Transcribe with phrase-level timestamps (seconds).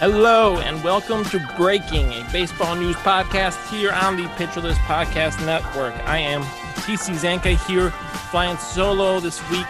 [0.00, 5.44] Hello and welcome to Breaking, a baseball news podcast here on the Pitcher List Podcast
[5.44, 5.92] Network.
[6.06, 6.42] I am
[6.84, 7.90] TC Zencka here,
[8.30, 9.66] flying solo this week.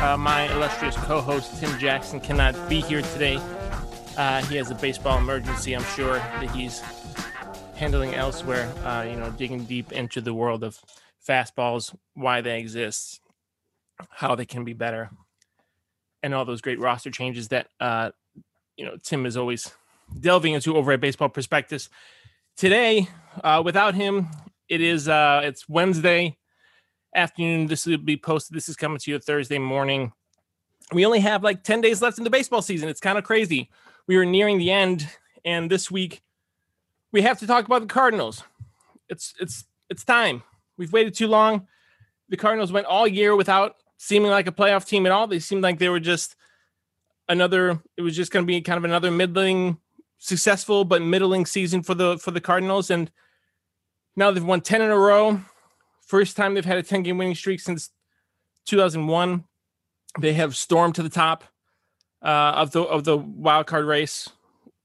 [0.00, 3.40] Uh, my illustrious co-host Tim Jackson cannot be here today.
[4.16, 5.74] Uh, he has a baseball emergency.
[5.74, 6.80] I'm sure that he's
[7.74, 8.72] handling elsewhere.
[8.84, 10.78] Uh, you know, digging deep into the world of
[11.28, 13.20] fastballs, why they exist,
[14.10, 15.10] how they can be better,
[16.22, 18.12] and all those great roster changes that uh,
[18.76, 19.72] you know Tim is always
[20.20, 21.88] delving into over at Baseball Prospectus.
[22.56, 23.08] Today,
[23.42, 24.28] uh, without him,
[24.68, 26.36] it is uh, it's Wednesday
[27.14, 27.66] afternoon.
[27.66, 28.56] This will be posted.
[28.56, 30.12] This is coming to you Thursday morning.
[30.92, 32.88] We only have like 10 days left in the baseball season.
[32.88, 33.70] It's kind of crazy.
[34.06, 35.08] We are nearing the end,
[35.44, 36.22] and this week
[37.10, 38.42] we have to talk about the Cardinals.
[39.08, 40.42] It's it's it's time.
[40.76, 41.68] We've waited too long.
[42.28, 45.26] The Cardinals went all year without seeming like a playoff team at all.
[45.26, 46.36] They seemed like they were just
[47.28, 49.78] another it was just going to be kind of another middling
[50.18, 53.10] successful but middling season for the for the Cardinals and
[54.16, 55.40] now they've won 10 in a row.
[56.06, 57.90] First time they've had a 10 game winning streak since
[58.66, 59.44] 2001.
[60.20, 61.44] They have stormed to the top
[62.22, 64.30] uh, of the of the wild card race,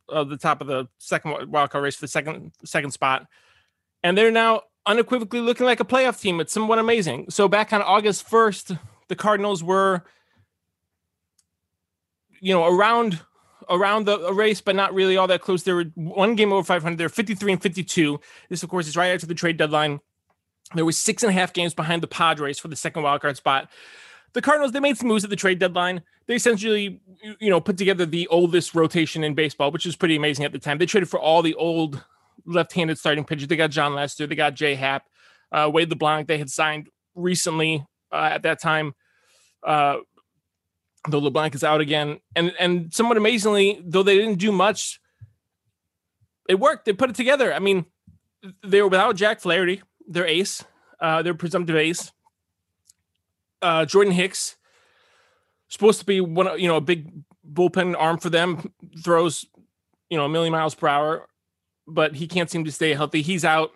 [0.07, 3.27] of the top of the second wild card race for the second second spot,
[4.03, 6.39] and they're now unequivocally looking like a playoff team.
[6.39, 7.29] It's somewhat amazing.
[7.29, 10.03] So back on August 1st, the Cardinals were
[12.41, 13.19] you know, around
[13.69, 15.63] around the race, but not really all that close.
[15.63, 16.97] They were one game over 500.
[16.97, 18.19] They're 53 and 52.
[18.49, 19.99] This, of course, is right after the trade deadline.
[20.73, 23.69] There was six and a half games behind the Padres for the second wildcard spot.
[24.33, 26.03] The Cardinals, they made some moves at the trade deadline.
[26.27, 27.01] They essentially,
[27.39, 30.59] you know, put together the oldest rotation in baseball, which was pretty amazing at the
[30.59, 30.77] time.
[30.77, 32.03] They traded for all the old
[32.45, 33.47] left-handed starting pitchers.
[33.47, 35.03] They got Jon Lester, they got Jay Happ,
[35.51, 36.27] uh, Wade LeBlanc.
[36.27, 38.93] They had signed recently uh, at that time.
[39.63, 39.97] Uh,
[41.07, 42.19] though LeBlanc is out again.
[42.35, 44.99] And and somewhat amazingly, though they didn't do much,
[46.47, 46.85] it worked.
[46.85, 47.53] They put it together.
[47.53, 47.85] I mean,
[48.63, 50.63] they were without Jack Flaherty, their ace,
[50.99, 52.11] uh, their presumptive ace.
[53.61, 54.55] Uh, Jordan Hicks,
[55.67, 57.11] supposed to be one, you know, a big
[57.51, 58.71] bullpen arm for them,
[59.03, 59.45] throws,
[60.09, 61.27] you know, a million miles per hour,
[61.87, 63.21] but he can't seem to stay healthy.
[63.21, 63.71] He's out.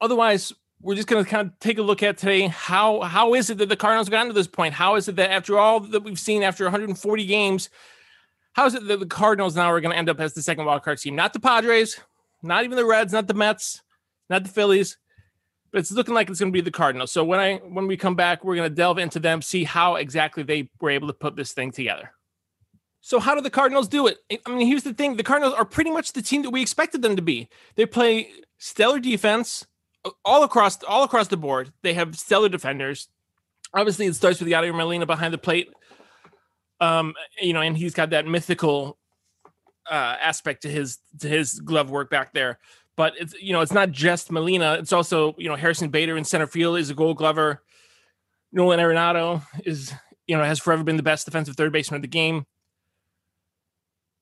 [0.00, 0.52] Otherwise,
[0.84, 3.56] we're just going to kind of take a look at today how how is it
[3.56, 4.74] that the Cardinals got to this point?
[4.74, 7.70] How is it that after all that we've seen after 140 games,
[8.52, 10.66] how is it that the Cardinals now are going to end up as the second
[10.66, 11.16] wild card team?
[11.16, 11.98] Not the Padres,
[12.42, 13.82] not even the Reds, not the Mets,
[14.28, 14.98] not the Phillies,
[15.72, 17.10] but it's looking like it's going to be the Cardinals.
[17.10, 19.94] So when I when we come back, we're going to delve into them, see how
[19.94, 22.12] exactly they were able to put this thing together.
[23.00, 24.18] So how do the Cardinals do it?
[24.46, 27.00] I mean, here's the thing: the Cardinals are pretty much the team that we expected
[27.00, 27.48] them to be.
[27.76, 28.28] They play
[28.58, 29.66] stellar defense
[30.24, 31.72] all across all across the board.
[31.82, 33.08] They have stellar defenders.
[33.72, 35.70] Obviously, it starts with Yadier Molina behind the plate.
[36.80, 38.98] Um, you know, and he's got that mythical
[39.90, 42.58] uh, aspect to his to his glove work back there.
[42.96, 44.74] But it's you know, it's not just Molina.
[44.74, 47.62] It's also you know Harrison Bader in center field is a Gold Glover.
[48.52, 49.92] Nolan Arenado is
[50.26, 52.46] you know has forever been the best defensive third baseman of the game.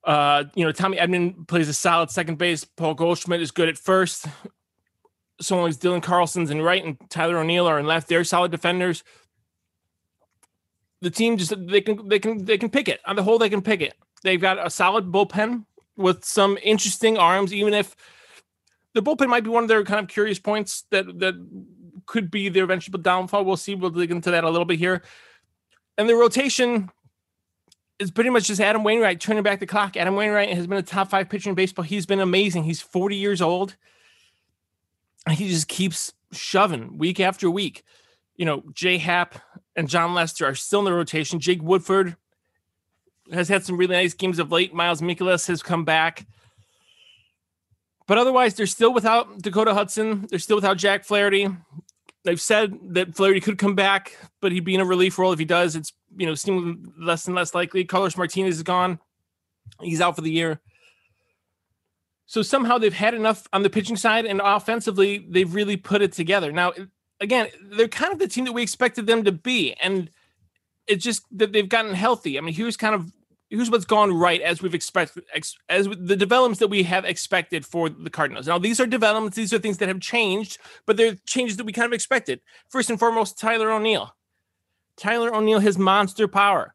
[0.05, 2.65] Uh, you know, Tommy Edman plays a solid second base.
[2.65, 4.27] Paul Goldschmidt is good at first
[5.43, 8.51] so long as Dylan Carlson's in right and Tyler O'Neill are in left, they're solid
[8.51, 9.03] defenders.
[11.01, 13.39] The team just they can they can they can pick it on the whole.
[13.39, 13.95] They can pick it.
[14.23, 15.65] They've got a solid bullpen
[15.97, 17.53] with some interesting arms.
[17.53, 17.97] Even if
[18.95, 21.35] the bullpen might be one of their kind of curious points that that
[22.07, 23.45] could be their eventual downfall.
[23.45, 23.75] We'll see.
[23.75, 25.03] We'll dig into that a little bit here.
[25.99, 26.91] And the rotation
[27.99, 29.97] is pretty much just Adam Wainwright turning back the clock.
[29.97, 31.85] Adam Wainwright has been a top five pitcher in baseball.
[31.85, 32.65] He's been amazing.
[32.65, 33.77] He's 40 years old
[35.31, 37.85] he just keeps shoving week after week.
[38.37, 39.41] You know, Jay Happ
[39.77, 41.39] and John Lester are still in the rotation.
[41.39, 42.17] Jake Woodford
[43.33, 44.75] has had some really nice games of late.
[44.75, 46.27] Miles Mikolas has come back.
[48.07, 50.27] But otherwise, they're still without Dakota Hudson.
[50.29, 51.49] They're still without Jack Flaherty.
[52.25, 55.33] They've said that Flaherty could come back, but he'd be in a relief role.
[55.33, 57.85] If he does, it's you know seemingly less and less likely.
[57.85, 58.99] Carlos Martinez is gone.
[59.81, 60.61] He's out for the year.
[62.27, 66.13] So somehow they've had enough on the pitching side and offensively, they've really put it
[66.13, 66.53] together.
[66.53, 66.73] Now,
[67.21, 69.75] again, they're kind of the team that we expected them to be.
[69.75, 70.11] And
[70.87, 72.39] it's just that they've gotten healthy.
[72.39, 73.13] I mean, here's kind of
[73.53, 75.25] here's what's gone right as we've expected
[75.69, 78.47] as the developments that we have expected for the Cardinals.
[78.47, 81.73] Now, these are developments, these are things that have changed, but they're changes that we
[81.73, 82.41] kind of expected.
[82.71, 84.15] First and foremost, Tyler O'Neill.
[84.97, 86.75] Tyler O'Neill has monster power.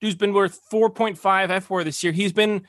[0.00, 2.12] Dude's been worth 4.5 fWAR this year.
[2.12, 2.66] He's been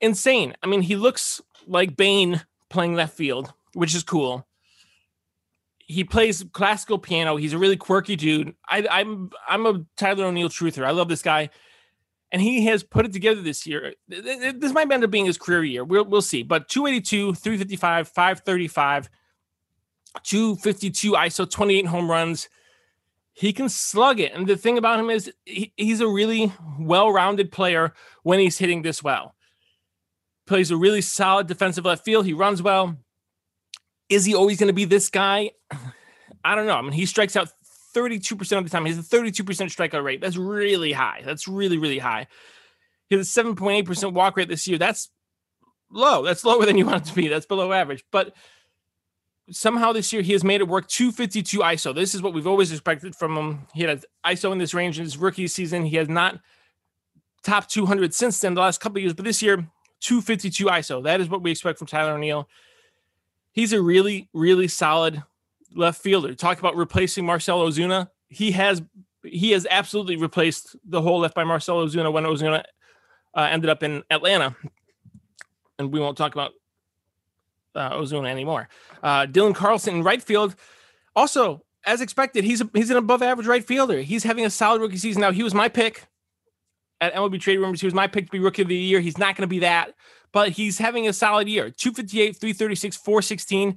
[0.00, 0.54] insane.
[0.62, 1.40] I mean, he looks
[1.70, 4.46] like Bane playing left field, which is cool.
[5.78, 7.36] He plays classical piano.
[7.36, 8.54] He's a really quirky dude.
[8.68, 10.84] I, I'm I'm a Tyler O'Neill truther.
[10.84, 11.50] I love this guy.
[12.32, 13.94] and he has put it together this year.
[14.08, 15.84] This might end up being his career year.
[15.84, 16.42] We'll, we'll see.
[16.42, 19.10] But 282, 355, 535,
[20.22, 22.48] 252 ISO, 28 home runs.
[23.32, 24.32] He can slug it.
[24.32, 28.58] And the thing about him is he, he's a really well rounded player when he's
[28.58, 29.34] hitting this well.
[30.50, 32.26] Plays a really solid defensive left field.
[32.26, 32.96] He runs well.
[34.08, 35.52] Is he always going to be this guy?
[36.44, 36.74] I don't know.
[36.74, 37.50] I mean, he strikes out
[37.94, 38.84] 32% of the time.
[38.84, 40.20] He has a 32% strikeout rate.
[40.20, 41.22] That's really high.
[41.24, 42.26] That's really, really high.
[43.08, 44.76] He has a 7.8% walk rate this year.
[44.76, 45.10] That's
[45.88, 46.24] low.
[46.24, 47.28] That's lower than you want it to be.
[47.28, 48.02] That's below average.
[48.10, 48.34] But
[49.52, 51.94] somehow this year he has made it work 252 ISO.
[51.94, 53.66] This is what we've always expected from him.
[53.72, 55.84] He had ISO in this range in his rookie season.
[55.84, 56.40] He has not
[57.44, 59.70] top 200 since then, the last couple of years, but this year,
[60.00, 61.04] 252 ISO.
[61.04, 62.48] That is what we expect from Tyler O'Neill.
[63.52, 65.22] He's a really, really solid
[65.74, 66.34] left fielder.
[66.34, 68.08] Talk about replacing Marcell Ozuna.
[68.28, 68.82] He has
[69.22, 72.62] he has absolutely replaced the hole left by Marcell Ozuna when Ozuna
[73.34, 74.56] uh, ended up in Atlanta.
[75.78, 76.52] And we won't talk about
[77.74, 78.68] uh, Ozuna anymore.
[79.02, 80.56] Uh, Dylan Carlson in right field.
[81.14, 84.00] Also, as expected, he's a, he's an above average right fielder.
[84.00, 85.20] He's having a solid rookie season.
[85.20, 86.06] Now, he was my pick
[87.00, 87.80] at MLB Trade Rumors.
[87.80, 89.00] He was my pick to be rookie of the year.
[89.00, 89.94] He's not going to be that,
[90.32, 93.76] but he's having a solid year 258, 336, 416.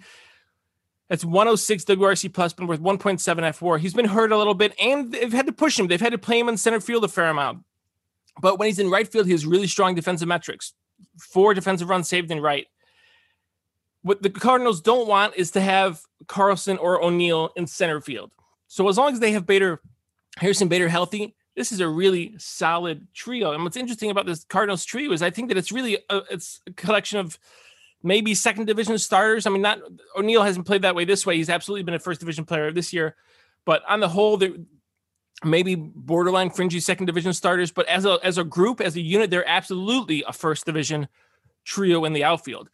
[1.10, 3.80] That's 106 WRC plus, been worth 1.7 fWAR.
[3.80, 5.88] He's been hurt a little bit, and they've had to push him.
[5.88, 7.64] They've had to play him in center field a fair amount.
[8.42, 10.74] But when he's in right field, he has really strong defensive metrics.
[11.20, 12.68] Four defensive runs saved in right.
[14.02, 18.32] What the Cardinals don't want is to have Carlson or O'Neill in center field.
[18.68, 19.82] So as long as they have Bader,
[20.38, 23.54] Harrison Bader healthy, this is a really solid trio.
[23.54, 26.62] And what's interesting about this Cardinals trio is I think that it's really a, it's
[26.68, 27.38] a collection of
[28.02, 29.46] maybe second division starters.
[29.46, 29.80] I mean, not
[30.18, 31.38] O'Neill hasn't played that way this way.
[31.38, 33.16] He's absolutely been a first division player this year,
[33.66, 34.52] but on the whole, there
[35.44, 37.72] maybe borderline fringy second division starters.
[37.72, 41.08] But as a as a group, as a unit, they're absolutely a first division
[41.66, 42.70] trio in the outfield.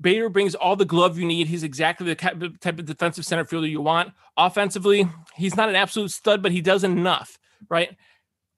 [0.00, 1.46] Bader brings all the glove you need.
[1.46, 4.12] He's exactly the type of defensive center fielder you want.
[4.36, 7.38] Offensively, he's not an absolute stud, but he does enough,
[7.68, 7.96] right?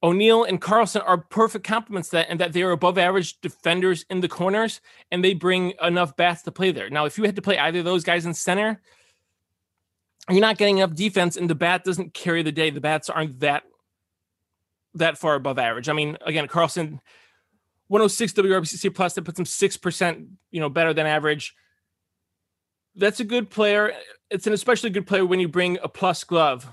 [0.02, 4.20] O'Neill and Carlson are perfect complements that and that they are above average defenders in
[4.20, 4.80] the corners
[5.10, 6.90] and they bring enough bats to play there.
[6.90, 8.80] Now, if you had to play either of those guys in center,
[10.28, 12.70] you're not getting enough defense and the bat doesn't carry the day.
[12.70, 13.62] The bats aren't that
[14.94, 15.88] that far above average.
[15.88, 17.00] I mean, again, Carlson
[17.88, 21.54] 106 WRC plus that puts him 6%, you know, better than average.
[22.94, 23.92] That's a good player.
[24.30, 26.66] It's an especially good player when you bring a plus glove,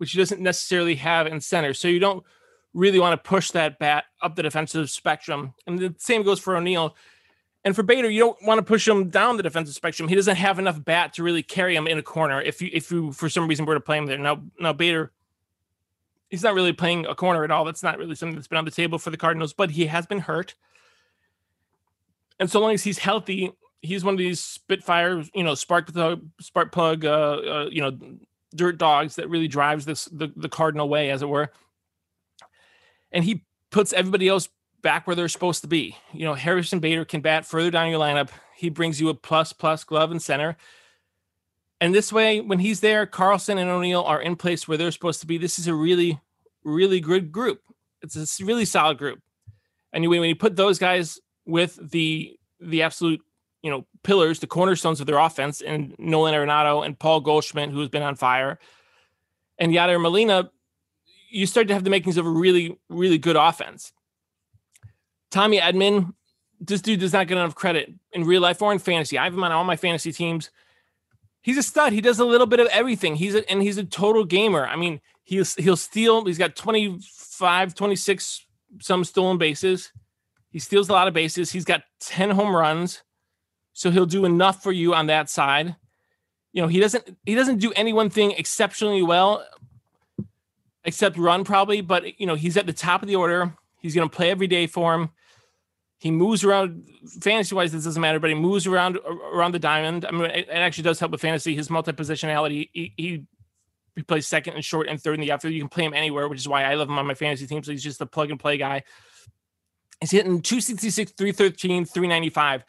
[0.00, 1.74] which he doesn't necessarily have in center.
[1.74, 2.24] So you don't
[2.72, 5.52] really want to push that bat up the defensive spectrum.
[5.66, 6.96] And the same goes for O'Neill.
[7.66, 10.08] And for Bader, you don't want to push him down the defensive spectrum.
[10.08, 12.40] He doesn't have enough bat to really carry him in a corner.
[12.40, 14.16] If you if you for some reason were to play him there.
[14.16, 15.12] Now now Bader,
[16.30, 17.66] he's not really playing a corner at all.
[17.66, 20.06] That's not really something that's been on the table for the Cardinals, but he has
[20.06, 20.54] been hurt.
[22.38, 26.22] And so long as he's healthy, he's one of these Spitfire, you know, spark plug,
[26.40, 27.98] spark plug, uh, uh, you know,
[28.54, 31.50] dirt dogs that really drives this the, the Cardinal way, as it were
[33.12, 34.48] and he puts everybody else
[34.82, 35.96] back where they're supposed to be.
[36.12, 38.30] You know, Harrison Bader can bat further down your lineup.
[38.56, 40.56] He brings you a plus plus glove and center.
[41.80, 45.20] And this way, when he's there, Carlson and O'Neill are in place where they're supposed
[45.20, 45.38] to be.
[45.38, 46.20] This is a really,
[46.62, 47.62] really good group.
[48.02, 49.20] It's a really solid group.
[49.94, 53.22] Anyway, when you put those guys with the the absolute,
[53.62, 57.88] you know, pillars, the cornerstones of their offense, and Nolan Arenado and Paul Goldschmidt, who's
[57.88, 58.58] been on fire,
[59.58, 60.50] and Yadier Molina,
[61.30, 63.92] you start to have the makings of a really, really good offense.
[65.30, 66.14] Tommy Edman,
[66.60, 69.16] this dude does not get enough credit in real life or in fantasy.
[69.16, 70.50] I have him on all my fantasy teams.
[71.42, 71.92] He's a stud.
[71.92, 73.16] He does a little bit of everything.
[73.16, 74.66] He's a, and he's a total gamer.
[74.66, 76.24] I mean, he'll he'll steal.
[76.24, 78.46] He's got 25, 26
[78.80, 79.92] some stolen bases.
[80.50, 81.50] He steals a lot of bases.
[81.50, 83.02] He's got 10 home runs.
[83.72, 85.76] So he'll do enough for you on that side.
[86.52, 89.46] You know, he doesn't he doesn't do any one thing exceptionally well,
[90.84, 91.80] except run probably.
[91.80, 93.54] But you know, he's at the top of the order.
[93.80, 95.10] He's going to play every day for him.
[95.98, 96.84] He moves around
[97.20, 97.72] fantasy wise.
[97.72, 98.98] This doesn't matter, but he moves around
[99.32, 100.06] around the diamond.
[100.06, 101.54] I mean, it, actually does help with fantasy.
[101.54, 102.70] His multi positionality.
[102.72, 103.26] He, he,
[103.96, 105.52] he plays second and short and third in the outfield.
[105.52, 107.62] You can play him anywhere, which is why I love him on my fantasy team.
[107.62, 108.82] So he's just a plug and play guy.
[110.00, 112.64] He's hitting 266, 313, 395.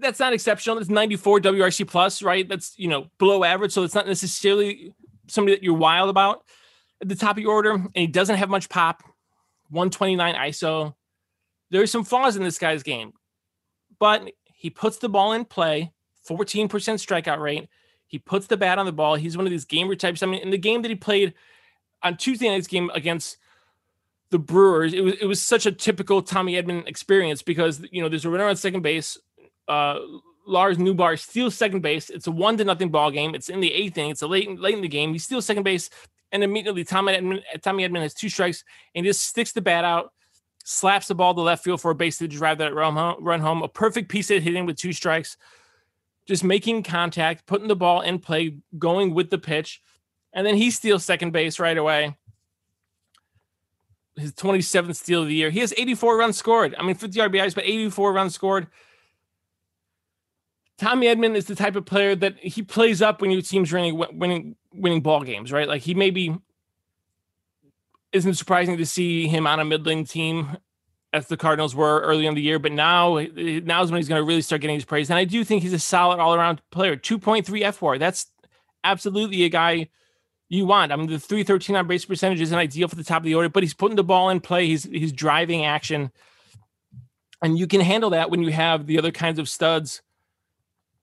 [0.00, 0.78] That's not exceptional.
[0.78, 2.48] It's 94 WRC plus, right?
[2.48, 3.72] That's you know below average.
[3.72, 4.94] So it's not necessarily
[5.28, 6.44] somebody that you're wild about
[7.00, 9.02] at the top of your order, and he doesn't have much pop.
[9.70, 10.94] 129 ISO.
[11.70, 13.12] There's some flaws in this guy's game,
[13.98, 15.92] but he puts the ball in play.
[16.28, 17.68] 14% strikeout rate.
[18.06, 19.14] He puts the bat on the ball.
[19.14, 20.22] He's one of these gamer types.
[20.22, 21.34] I mean, in the game that he played
[22.02, 23.36] on Tuesday night's game against
[24.30, 28.08] the Brewers, it was it was such a typical Tommy Edman experience because you know
[28.08, 29.16] there's a runner on second base.
[29.70, 30.00] Uh,
[30.46, 32.10] Lars Nootbaar steals second base.
[32.10, 33.36] It's a one to nothing ball game.
[33.36, 34.10] It's in the eighth inning.
[34.10, 35.12] It's a late late in the game.
[35.12, 35.90] He steals second base,
[36.32, 40.12] and immediately Tommy Edman Tommy Edman has two strikes and just sticks the bat out,
[40.64, 43.24] slaps the ball to left field for a base to drive that run home.
[43.24, 43.62] Run home.
[43.62, 45.36] A perfect piece of hitting with two strikes,
[46.26, 49.80] just making contact, putting the ball in play, going with the pitch,
[50.32, 52.16] and then he steals second base right away
[54.16, 55.50] his 27th steal of the year.
[55.50, 56.74] He has 84 runs scored.
[56.76, 58.66] I mean, 50 RBIs, but 84 runs scored.
[60.80, 64.02] Tommy Edman is the type of player that he plays up when your team's winning
[64.12, 65.68] winning winning ball games, right?
[65.68, 66.34] Like he maybe
[68.12, 70.56] isn't surprising to see him on a middling team
[71.12, 74.24] as the Cardinals were early in the year, but now now's when he's going to
[74.24, 75.10] really start getting his praise.
[75.10, 76.96] And I do think he's a solid all around player.
[76.96, 77.98] 2.3 fWAR.
[77.98, 78.30] That's
[78.82, 79.90] absolutely a guy
[80.48, 80.92] you want.
[80.92, 83.50] I mean, the 313 on base percentage isn't ideal for the top of the order,
[83.50, 84.66] but he's putting the ball in play.
[84.66, 86.10] He's he's driving action.
[87.42, 90.00] And you can handle that when you have the other kinds of studs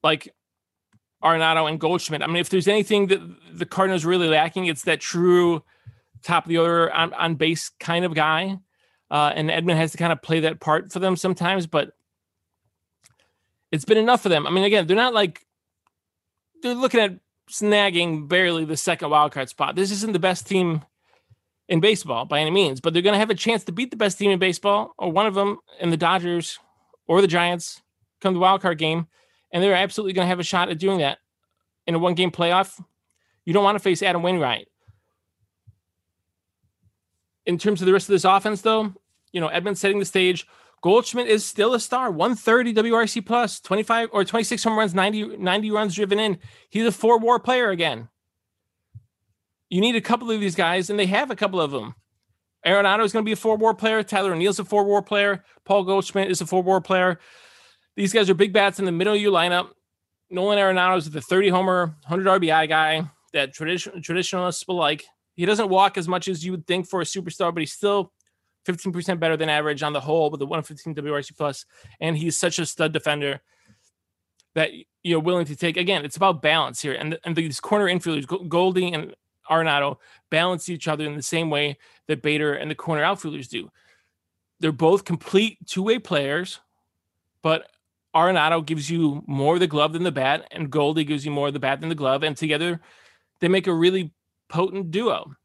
[0.04, 0.34] like
[1.24, 2.22] Arenado and Goldschmidt.
[2.22, 3.22] I mean, if there's anything that
[3.54, 5.63] the Cardinals really lacking, it's that true
[6.24, 8.60] top of the order on, on base kind of guy.
[9.10, 11.92] Uh, and Edman has to kind of play that part for them sometimes, but
[13.72, 14.46] it's been enough for them.
[14.46, 15.46] I mean, again, they're not like
[16.62, 19.75] they're looking at snagging barely the second wildcard spot.
[19.75, 20.84] This isn't the best team
[21.70, 23.98] in baseball by any means, but they're going to have a chance to beat the
[23.98, 26.60] best team in baseball, or one of them in the Dodgers
[27.08, 27.82] or the Giants
[28.22, 29.08] come the wildcard game,
[29.51, 31.20] and they're absolutely going to have a shot at doing that
[31.86, 32.82] in a one game playoff.
[33.46, 34.68] You don't want to face Adam Wainwright.
[37.46, 38.94] In terms of the rest of this offense, though,
[39.32, 40.46] you know, Edman's setting the stage.
[40.82, 45.72] Goldschmidt is still a star, 130 WRC plus, 25 or 26 home runs, 90, 90
[45.72, 46.38] runs driven in.
[46.70, 48.10] He's a four war player again.
[49.70, 51.96] You need a couple of these guys, and they have a couple of them.
[52.63, 54.04] Aaron Arenado is going to be a four war player.
[54.04, 55.44] Tyler O'Neill's a four war player.
[55.66, 57.20] Paul Goldschmidt is a four war player.
[57.98, 59.72] These guys are big bats in the middle of your lineup.
[60.30, 65.04] Nolan Arenado is the 30 homer, 100 RBI guy that tradition, traditionalists will like.
[65.34, 68.13] He doesn't walk as much as you would think for a superstar, but he's still
[68.68, 71.66] 15% better than average on the whole with the 115 WRC plus.
[72.00, 73.42] and he's such a stud defender
[74.54, 74.70] that
[75.01, 75.75] you're willing to take.
[75.75, 79.16] Again, it's about balance here, and and these corner infielders, Goldie and
[79.50, 79.98] Arenado,
[80.30, 81.77] balance each other in the same way
[82.08, 83.72] that Bader and the corner outfielders do.
[84.60, 86.60] They're both complete two-way players,
[87.42, 87.68] but
[88.18, 91.50] Arenado gives you more of the glove than the bat, and Goldie gives you more
[91.50, 92.82] of the bat than the glove, and together
[93.40, 94.12] they make a really
[94.50, 95.36] potent duo.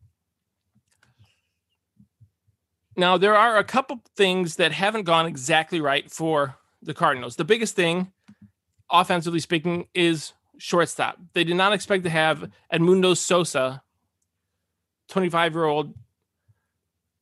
[2.97, 7.37] Now, there are a couple things that haven't gone exactly right for the Cardinals.
[7.37, 8.11] The biggest thing,
[8.91, 11.19] offensively speaking, is shortstop.
[11.35, 13.83] They did not expect to have Edmundo Sosa,
[15.09, 15.95] 25 year old,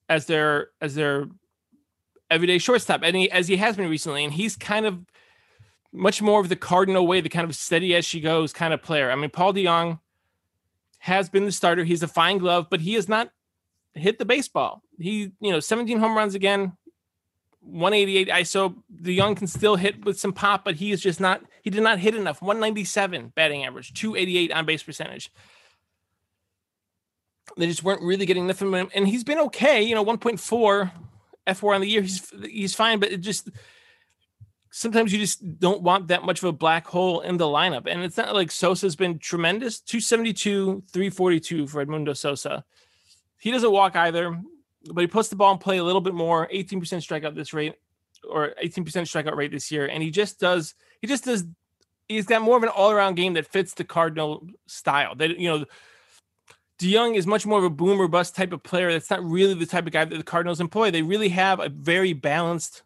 [0.09, 1.27] as their as their
[2.31, 5.05] everyday shortstop, and he, as he has been recently, and he's kind of
[5.93, 8.83] much more of the Cardinal way, the kind of steady as she goes kind of
[8.83, 9.11] player.
[9.11, 9.99] I mean, Paul DeJong
[10.99, 11.85] has been the starter.
[11.85, 13.31] He's a fine glove, but he has not
[13.95, 14.83] hit the baseball.
[14.99, 16.77] He, you know, 17 home runs again,
[17.61, 18.77] 188 ISO.
[19.03, 21.99] DeJong can still hit with some pop, but he is just not, he did not
[21.99, 22.41] hit enough.
[22.41, 25.33] 197 batting average, 288 on base percentage.
[27.57, 28.75] They just weren't really getting enough him.
[28.75, 30.93] And he's been okay, you know, 1.4
[31.47, 32.03] fWAR on the year.
[32.03, 33.51] He's he's fine, but it just
[34.71, 37.87] sometimes you just don't want that much of a black hole in the lineup.
[37.87, 39.81] And it's not like Sosa's been tremendous.
[39.81, 42.65] 272, 342 for Edmundo Sosa.
[43.39, 44.41] He doesn't walk either,
[44.93, 46.49] but he puts the ball in play a little bit more.
[46.53, 47.75] 18% strikeout this rate
[48.29, 49.87] or 18% strikeout rate this year.
[49.87, 51.45] And he just does, he just does,
[52.09, 55.17] he's got more of an all around game that fits the Cardinal style.
[55.17, 55.65] That, you know,
[56.79, 58.93] DeJong is much more of a boomer bust type of player.
[58.93, 60.91] That's not really the type of guy that the Cardinals employ.
[60.91, 62.83] They really have a very balanced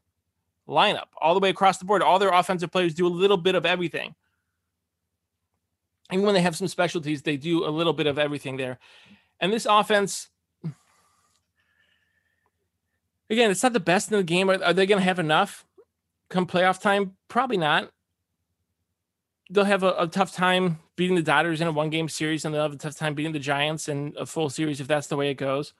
[0.68, 2.02] lineup all the way across the board.
[2.02, 4.14] All their offensive players do a little bit of everything.
[6.12, 8.78] Even when they have some specialties, they do a little bit of everything there.
[9.40, 10.28] And this offense,
[13.30, 14.50] again, it's not the best in the game.
[14.50, 15.64] Are, are they going to have enough
[16.28, 17.16] come playoff time?
[17.28, 17.90] Probably not.
[19.50, 22.54] They'll have a, a, tough time beating the Dodgers in a one game series, and
[22.54, 25.16] they'll have a tough time beating the Giants in a full series if that's the
[25.16, 25.74] way it goes.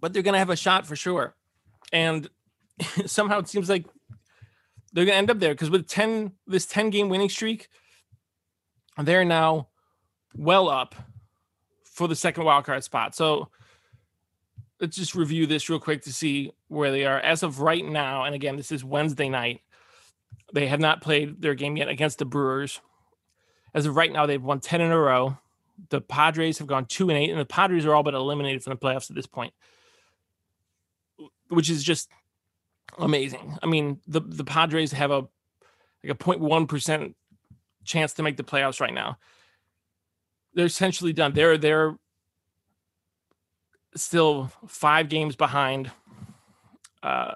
[0.00, 1.34] But they're going to have a shot for sure.
[1.92, 2.28] And
[3.06, 3.86] somehow it seems like
[4.92, 7.68] they're going to end up there because with 10, this 10 game winning streak,
[9.02, 9.68] they're now
[10.34, 10.94] well up
[11.84, 13.14] for the second wild card spot.
[13.14, 13.48] So
[14.80, 18.24] let's just review this real quick to see where they are as of right now.
[18.24, 19.60] And again, this is Wednesday night.
[20.52, 22.80] They have not played their game yet against the Brewers.
[23.74, 25.38] As of right now, they've won 10 in a row.
[25.88, 28.72] The Padres have gone two and eight, and the Padres are all but eliminated from
[28.72, 29.54] the playoffs at this point,
[31.52, 32.08] which is just
[32.98, 33.58] amazing.
[33.62, 35.20] I mean, the the Padres have a
[36.04, 37.16] like a 0.1 percent
[37.84, 39.18] chance to make the playoffs right now.
[40.54, 41.32] They're essentially done.
[41.32, 41.96] They're they're
[43.94, 45.90] still five games behind
[47.02, 47.32] uh,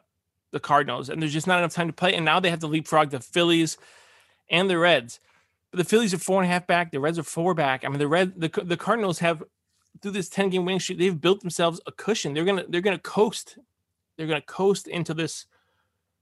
[0.52, 2.14] the Cardinals, and there's just not enough time to play.
[2.14, 3.78] And now they have to leapfrog the Phillies
[4.50, 5.20] and the Reds.
[5.70, 6.92] But the Phillies are four and a half back.
[6.92, 7.84] The Reds are four back.
[7.84, 9.42] I mean, the Red the, the Cardinals have
[10.02, 12.34] through this 10 game winning streak, they've built themselves a cushion.
[12.34, 13.58] They're gonna they're gonna coast.
[14.16, 15.46] They're gonna coast into this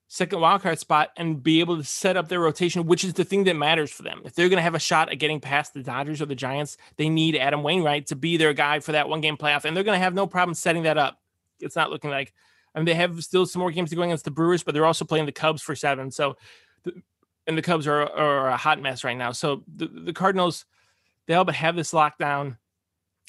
[0.08, 3.44] second wildcard spot and be able to set up their rotation, which is the thing
[3.44, 4.22] that matters for them.
[4.24, 6.76] If they're going to have a shot at getting past the Dodgers or the Giants,
[6.96, 9.64] they need Adam Wainwright to be their guy for that one game playoff.
[9.64, 11.20] And they're going to have no problem setting that up.
[11.60, 12.32] It's not looking like,
[12.74, 14.86] I mean, they have still some more games to go against the Brewers, but they're
[14.86, 16.10] also playing the Cubs for seven.
[16.10, 16.36] So,
[17.46, 19.32] and the Cubs are, are a hot mess right now.
[19.32, 20.64] So the, the Cardinals,
[21.26, 22.56] they all but have this lockdown.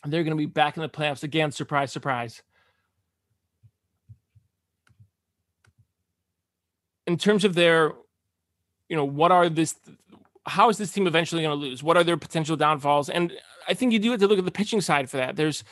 [0.03, 1.51] And they're going to be back in the playoffs again.
[1.51, 2.43] Surprise, surprise.
[7.07, 7.93] In terms of their,
[8.89, 9.75] you know, what are this,
[10.45, 11.83] how is this team eventually going to lose?
[11.83, 13.09] What are their potential downfalls?
[13.09, 13.33] And
[13.67, 15.35] I think you do have to look at the pitching side for that.
[15.35, 15.63] There's,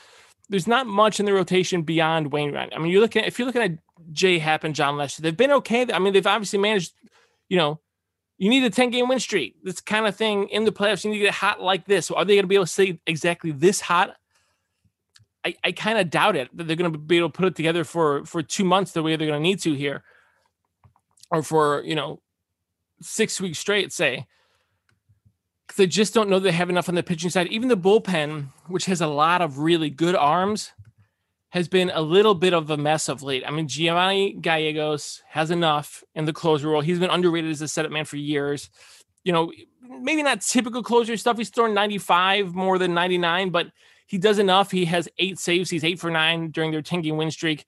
[0.49, 2.73] there's not much in the rotation beyond Wainwright.
[2.75, 3.71] I mean, you're looking if you're looking at
[4.11, 5.87] Jay Happ and Jon Lester, they've been okay.
[5.91, 6.93] I mean, they've obviously managed,
[7.49, 7.79] you know,
[8.37, 9.55] you need a 10 game win streak.
[9.63, 12.07] This kind of thing in the playoffs, you need to get hot like this.
[12.07, 14.15] So Are they going to be able to stay exactly this hot?
[15.45, 17.55] I, I kind of doubt it that they're going to be able to put it
[17.55, 20.03] together for for two months the way they're going to need to here
[21.33, 22.21] or for you know
[23.01, 24.27] six weeks straight, say,
[25.75, 27.47] they just don't know they have enough on the pitching side.
[27.47, 30.71] Even the bullpen, which has a lot of really good arms,
[31.49, 33.43] has been a little bit of a mess of late.
[33.45, 36.81] I mean, Giovanni Gallegos has enough in the closer role.
[36.81, 38.69] He's been underrated as a setup man for years.
[39.23, 41.37] You know, maybe not typical closer stuff.
[41.37, 43.71] He's throwing 95 more than 99, but
[44.05, 44.69] he does enough.
[44.69, 45.69] He has eight saves.
[45.69, 47.65] He's eight for nine during their 10 game win streak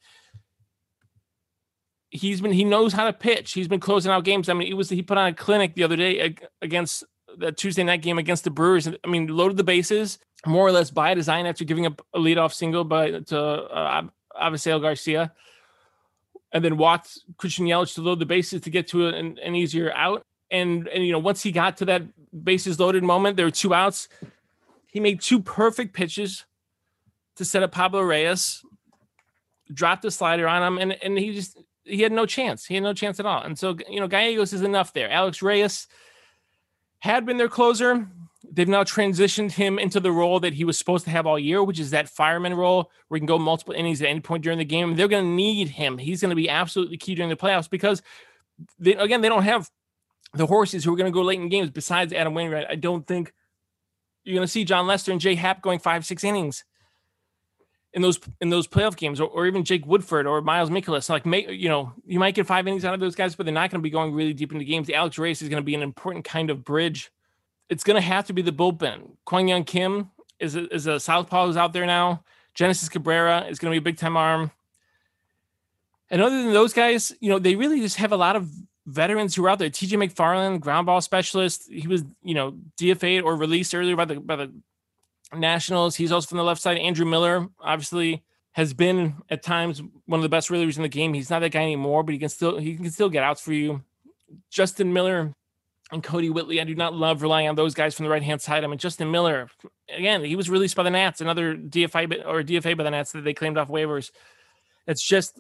[2.16, 3.54] he's been he knows how to pitch.
[3.54, 4.50] He's been closing out games.
[4.50, 7.04] I mean, it was he put on a clinic the other day against
[7.38, 8.88] the Tuesday night game against the Brewers.
[8.88, 12.54] I mean, loaded the bases more or less by design after giving up a leadoff
[12.54, 14.04] single by to uh,
[14.40, 15.34] Avisail Garcia,
[16.52, 19.92] and then walked Christian Yelich to load the bases to get to an, an easier
[19.94, 20.24] out.
[20.52, 22.04] And and you know once he got to that
[22.44, 24.08] bases loaded moment, there were two outs.
[24.88, 26.46] He made two perfect pitches
[27.36, 28.64] to set up Pablo Reyes,
[29.74, 32.66] dropped a slider on him, and and he just he had no chance.
[32.66, 33.42] He had no chance at all.
[33.42, 35.10] And so, you know, Gallegos is enough there.
[35.10, 35.88] Alex Reyes
[37.00, 38.08] had been their closer.
[38.52, 41.64] They've now transitioned him into the role that he was supposed to have all year,
[41.64, 44.60] which is that fireman role where he can go multiple innings at any point during
[44.60, 44.96] the game.
[44.96, 45.98] They're going to need him.
[45.98, 48.02] He's going to be absolutely key during the playoffs because,
[48.80, 49.70] they, again, they don't have
[50.34, 52.68] the horses who are going to go late in games besides Adam Wainwright.
[52.70, 53.34] I don't think
[54.24, 56.64] you're going to see Jon Lester and Jay Happ going five, six innings
[57.96, 61.10] in those in those playoff games, or, or even Jake Woodford or Miles Mikolas.
[61.10, 63.54] Like, may, you know, you might get five innings out of those guys, but they're
[63.54, 64.90] not going to be going really deep into games.
[64.90, 67.12] Alex Reyes is going to be an important kind of bridge.
[67.70, 69.16] It's going to have to be the bullpen.
[69.26, 72.24] Kwang Hyun Kim is a, is a southpaw who's out there now.
[72.54, 74.52] Genesis Cabrera is going to be a big time arm.
[76.12, 78.52] And other than those guys, you know, they really just have a lot of
[78.86, 79.70] veterans who are out there.
[79.70, 81.72] TJ McFarland, ground ball specialist.
[81.72, 84.54] He was, you know, DFA'd or released earlier by the by the
[85.34, 85.96] Nationals.
[85.96, 86.78] He's also from the left side.
[86.78, 91.14] Andrew Miller, obviously, has been at times one of the best relievers in the game.
[91.14, 93.54] He's not that guy anymore, but he can still he can still get outs for
[93.54, 93.84] you.
[94.50, 95.34] Justin Miller
[95.92, 96.62] and Kodi Whitley.
[96.62, 98.64] I do not love relying on those guys from the right hand side.
[98.64, 99.50] I mean, Justin Miller,
[99.96, 103.24] again, he was released by the Nats, another DFA or DFA by the Nats that
[103.24, 104.12] they claimed off waivers.
[104.88, 105.40] It's just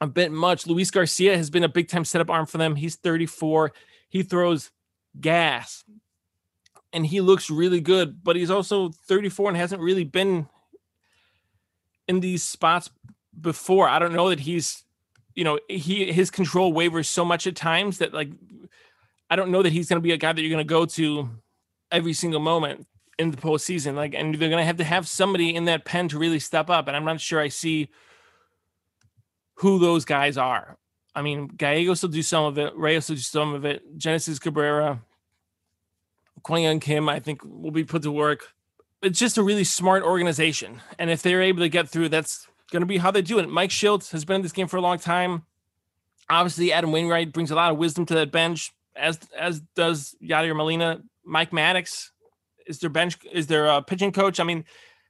[0.00, 0.66] a bit much.
[0.66, 2.74] Luis Garcia has been a big time setup arm for them.
[2.74, 3.72] He's 34.
[4.08, 4.70] He throws
[5.20, 5.84] gas
[6.92, 10.48] and he looks really good, but he's also 34 and hasn't really been
[12.08, 12.90] in these spots
[13.40, 13.88] before.
[13.88, 14.84] I don't know that he's,
[15.34, 18.30] you know, he his control wavers so much at times that like
[19.30, 20.84] I don't know that he's going to be a guy that you're going to go
[20.84, 21.30] to
[21.90, 22.86] every single moment
[23.18, 23.94] in the postseason.
[23.94, 26.68] Like, and they're going to have to have somebody in that pen to really step
[26.68, 26.86] up.
[26.88, 27.88] And I'm not sure I see
[29.56, 30.76] who those guys are.
[31.14, 32.76] I mean, Gallegos will do some of it.
[32.76, 33.82] Reyes will do some of it.
[33.96, 35.00] Genesis Cabrera,
[36.42, 38.48] Kwang Hyun Kim, I think, will be put to work.
[39.02, 40.80] It's just a really smart organization.
[40.98, 43.48] And if they're able to get through, that's going to be how they do it.
[43.48, 45.44] Mike Shildt has been in this game for a long time.
[46.30, 50.56] Obviously, Adam Wainwright brings a lot of wisdom to that bench, as as does Yadier
[50.56, 51.02] Molina.
[51.24, 52.10] Mike Maddux
[52.66, 54.40] is their bench, is their uh, pitching coach.
[54.40, 54.64] I mean,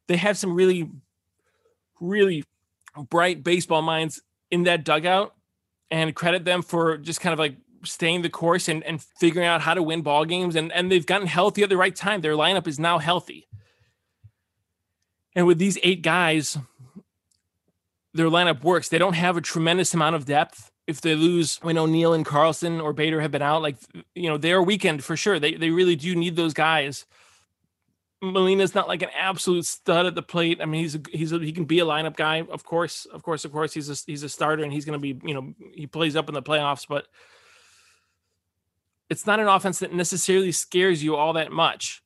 [0.09, 0.91] they have some really,
[2.01, 2.45] really
[3.11, 5.35] bright baseball minds in that dugout
[5.91, 9.61] and credit them for just kind of like staying the course and, and figuring out
[9.61, 12.21] how to win ball games and, and they've gotten healthy at the right time.
[12.21, 13.49] Their lineup is now healthy.
[15.35, 16.59] And with these eight guys,
[18.15, 18.89] their lineup works.
[18.89, 20.71] They don't have a tremendous amount of depth.
[20.87, 23.77] If they lose when O'Neill and Carlson or Bader have been out, like
[24.15, 25.39] you know, they're weakened for sure.
[25.39, 27.07] They they really do need those guys.
[28.21, 30.61] Molina's not like an absolute stud at the plate.
[30.61, 33.23] I mean, he's a, he's a, he can be a lineup guy, of course, of
[33.25, 33.73] course, of course.
[33.75, 36.29] He's a he's a starter and he's going to be you know he plays up
[36.29, 37.07] in the playoffs, but
[39.13, 42.03] it's not an offense that necessarily scares you all that much.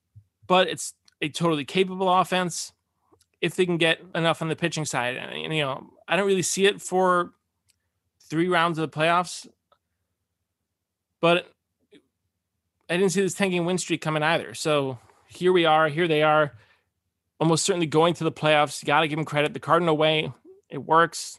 [0.47, 0.93] But it's
[1.23, 2.73] a totally capable offense
[3.41, 5.17] if they can get enough on the pitching side.
[5.17, 7.33] And, you know, I don't really see it for
[8.21, 9.47] three rounds of the playoffs,
[11.21, 11.53] but
[12.91, 14.53] I didn't see this 10 game win streak coming either.
[14.55, 15.89] So here we are.
[15.89, 16.55] Here they are,
[17.39, 18.83] almost certainly going to the playoffs.
[18.83, 19.55] You got to give them credit.
[19.55, 20.33] The Cardinal way,
[20.69, 21.39] it works.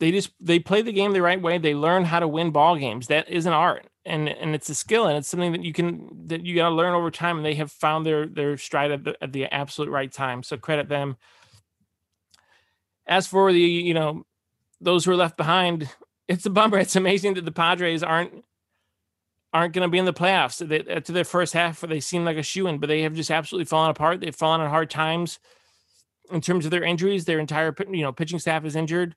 [0.00, 1.58] They just they play the game the right way.
[1.58, 3.06] They learn how to win ball games.
[3.08, 6.08] That is an art and and it's a skill and it's something that you can
[6.26, 9.04] that you got to learn over time and they have found their their stride at
[9.04, 10.42] the, at the absolute right time.
[10.42, 11.18] So credit them.
[13.06, 14.24] As for the you know
[14.80, 15.88] those who are left behind
[16.28, 16.78] it's a bummer.
[16.78, 18.44] It's amazing that the padres aren't
[19.52, 20.66] aren't going to be in the playoffs.
[20.66, 23.02] They, uh, to their first half where they seem like a shoe in but they
[23.02, 24.20] have just absolutely fallen apart.
[24.20, 25.40] They've fallen on hard times
[26.32, 27.26] in terms of their injuries.
[27.26, 29.14] Their entire you know pitching staff is injured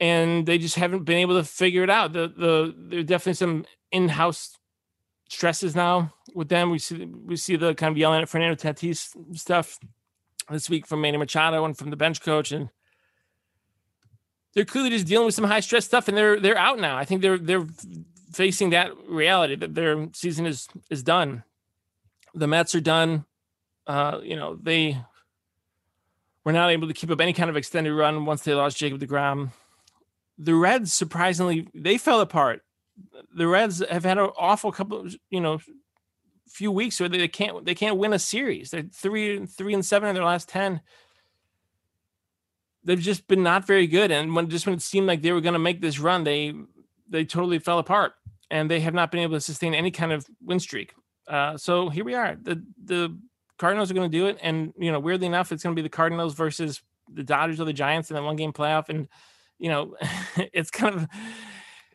[0.00, 2.12] and they just haven't been able to figure it out.
[2.12, 4.58] The the there's definitely some in-house
[5.28, 6.70] stresses now with them.
[6.70, 9.78] We see we see the kind of yelling at Fernando Tatis stuff
[10.50, 12.70] this week from Manny Machado and from the bench coach, and
[14.54, 16.96] they're clearly just dealing with some high stress stuff, and they're they're out now.
[16.96, 17.66] I think they're they're
[18.32, 21.42] facing that reality that their season is is done.
[22.34, 23.24] The Mets are done.
[23.86, 24.98] Uh, you know they
[26.44, 29.00] were not able to keep up any kind of extended run once they lost Jacob
[29.00, 29.52] deGrom
[30.38, 32.62] the Reds surprisingly they fell apart.
[33.34, 35.60] The Reds have had an awful couple, you know,
[36.48, 38.70] few weeks where they can't they can't win a series.
[38.70, 40.80] They're three three and seven in their last ten.
[42.84, 45.40] They've just been not very good, and when just when it seemed like they were
[45.40, 46.54] going to make this run, they
[47.08, 48.14] they totally fell apart,
[48.50, 50.94] and they have not been able to sustain any kind of win streak.
[51.28, 52.36] Uh, so here we are.
[52.40, 53.18] The the
[53.58, 55.86] Cardinals are going to do it, and you know, weirdly enough, it's going to be
[55.86, 56.80] the Cardinals versus
[57.12, 59.08] the Dodgers or the Giants in that one game playoff, and
[59.58, 59.96] you know,
[60.36, 61.06] it's kind of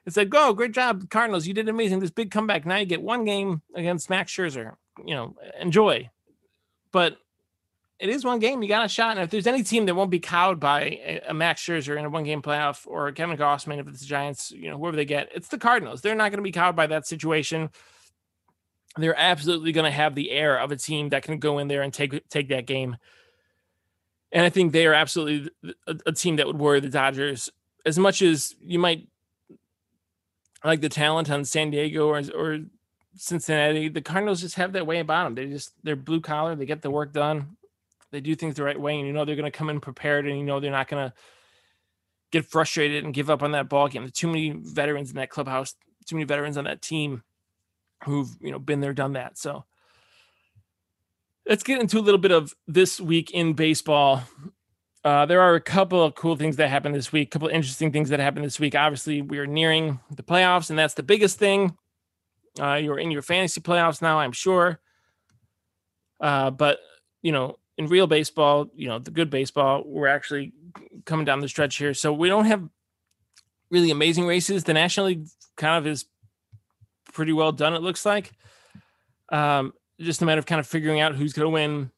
[0.06, 1.45] it's like, oh, great job, Cardinals.
[1.45, 2.00] You did amazing.
[2.00, 2.65] This big comeback.
[2.65, 4.74] Now you get one game against Max Scherzer.
[5.06, 6.10] You know, enjoy.
[6.91, 7.17] But
[8.00, 8.63] it is one game.
[8.63, 9.12] You got a shot.
[9.12, 12.10] And if there's any team that won't be cowed by a Max Scherzer in a
[12.10, 15.30] one game playoff or Kevin Gausman, if it's the Giants, you know, whoever they get,
[15.36, 16.02] it's the Cardinals.
[16.02, 17.69] They're not going to be cowed by that situation.
[18.97, 21.84] They're absolutely going to have the air of a team that can go in there
[21.84, 22.97] and take take that game
[24.32, 25.52] and I think they are absolutely
[25.88, 27.50] a, a, team that would worry the Dodgers
[27.86, 29.08] as much as you might
[30.63, 32.60] like the talent on San Diego or, or
[33.15, 33.89] Cincinnati.
[33.89, 35.36] The Cardinals just have that way about them.
[35.36, 36.56] They just they're blue collar.
[36.56, 37.58] They get the work done.
[38.12, 40.28] They do things the right way, and you know they're going to come in prepared,
[40.28, 41.13] and you know they're not going to
[42.32, 44.04] get frustrated and give up on that ball game.
[44.04, 45.76] There's too many veterans in that clubhouse.
[46.06, 47.24] Too many veterans on that team
[48.04, 49.38] who've you know been there, done that.
[49.38, 49.65] So
[51.52, 54.24] let's get into a little bit of this week in baseball.
[55.04, 57.54] Uh, there are a couple of cool things that happened this week, a couple of
[57.54, 58.74] interesting things that happened this week.
[58.74, 61.76] Obviously, we are nearing the playoffs, and that's the biggest thing.
[62.58, 64.80] Uh, you're in your fantasy playoffs now, I'm sure.
[66.22, 66.80] Uh, but
[67.22, 70.54] you know, in real baseball, you know, the good baseball, we're actually
[71.04, 71.94] coming down the stretch here.
[71.94, 72.66] So we don't have
[73.70, 74.64] really amazing races.
[74.64, 76.06] The National League kind of is
[77.12, 78.32] pretty well done, it looks like.
[79.34, 81.92] Um, just a matter of kind of figuring out who's going to win.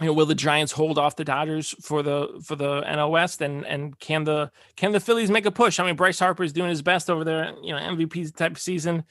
[0.00, 3.40] You know, will the Giants hold off the Dodgers for the for the NL West,
[3.40, 5.80] and and can the can the Phillies make a push?
[5.80, 7.54] I mean, Bryce Harper is doing his best over there.
[7.62, 9.04] You know, MVP type season.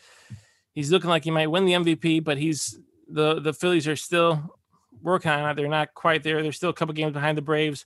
[0.73, 2.77] He's looking like he might win the MVP, but he's
[3.09, 4.55] the the Phillies are still
[5.01, 5.55] working on it.
[5.55, 6.43] They're not quite there.
[6.43, 7.85] They're still a couple games behind the Braves.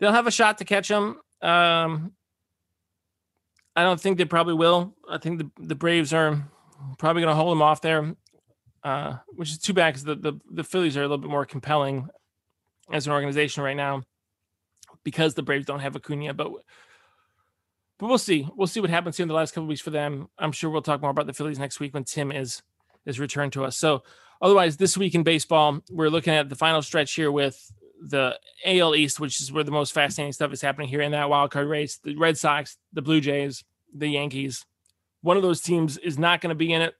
[0.00, 1.18] They'll have a shot to catch them.
[1.40, 2.12] Um,
[3.74, 4.94] I don't think they probably will.
[5.08, 6.46] I think the the Braves are
[6.98, 8.16] probably going to hold them off there
[8.82, 11.46] uh, which is too bad because the, the the Phillies are a little bit more
[11.46, 12.08] compelling
[12.92, 14.02] as an organization right now
[15.04, 16.34] because the Braves don't have Acuna.
[16.34, 16.52] But
[17.98, 18.48] but we'll see.
[18.56, 20.28] We'll see what happens here in the last couple weeks for them.
[20.38, 22.62] I'm sure we'll talk more about the Phillies next week when Tim is
[23.06, 23.76] is returned to us.
[23.76, 24.02] So
[24.40, 28.94] otherwise, this week in baseball, we're looking at the final stretch here with the AL
[28.94, 31.68] East, which is where the most fascinating stuff is happening here in that wild card
[31.68, 31.98] race.
[32.02, 33.64] The Red Sox, the Blue Jays,
[33.94, 34.64] the Yankees.
[35.22, 36.94] One of those teams is not going to be in it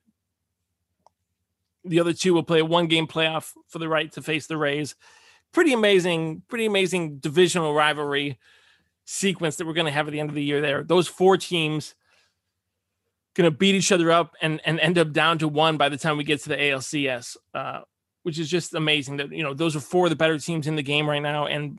[1.85, 4.57] the other two will play a one game playoff for the right to face the
[4.57, 4.95] Rays.
[5.53, 8.38] Pretty amazing, pretty amazing divisional rivalry
[9.05, 10.85] sequence that we're going to have at the end of the year there.
[10.85, 11.95] Those four teams
[13.35, 15.97] going to beat each other up and, and end up down to one by the
[15.97, 17.37] time we get to the ALCS.
[17.55, 17.81] Uh,
[18.23, 20.77] which is just amazing that you know those are four of the better teams in
[20.77, 21.79] the game right now, and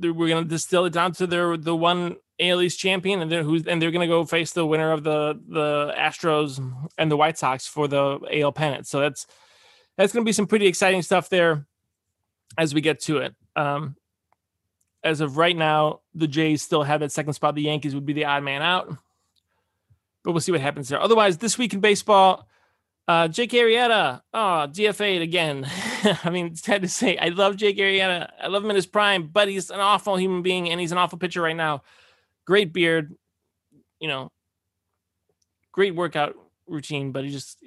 [0.00, 3.42] we're going to distill it down to their the one AL East champion, and they're
[3.42, 6.60] who's and they're going to go face the winner of the the Astros
[6.98, 8.86] and the White Sox for the AL pennant.
[8.86, 9.26] So that's
[9.96, 11.66] that's going to be some pretty exciting stuff there
[12.58, 13.34] as we get to it.
[13.54, 13.96] Um,
[15.02, 17.54] as of right now, the Jays still have that second spot.
[17.54, 18.88] The Yankees would be the odd man out,
[20.24, 21.00] but we'll see what happens there.
[21.00, 22.46] Otherwise, this week in baseball,
[23.08, 25.66] uh, Jake Arrieta, oh, DFA'd again.
[26.24, 27.16] I mean, it's sad to say.
[27.16, 28.28] I love Jake Arrieta.
[28.42, 30.98] I love him in his prime, but he's an awful human being and he's an
[30.98, 31.82] awful pitcher right now.
[32.46, 33.14] Great beard,
[34.00, 34.30] you know,
[35.72, 36.34] great workout
[36.66, 37.62] routine, but he just